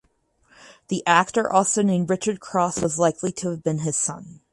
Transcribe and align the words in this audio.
The 0.87 1.05
actor 1.05 1.47
also 1.47 1.83
named 1.83 2.09
Richard 2.09 2.39
Cross 2.39 2.81
was 2.81 2.97
likely 2.97 3.31
to 3.33 3.51
have 3.51 3.61
been 3.61 3.77
his 3.77 3.95
son. 3.95 4.41